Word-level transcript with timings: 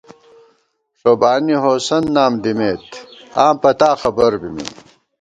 ݭوبانی 0.99 1.55
ہوسند 1.63 2.07
نام 2.15 2.33
دِمېت، 2.43 2.83
آں 3.45 3.53
پتا 3.61 3.89
خبر 4.01 4.31
بِمېم 4.41 4.69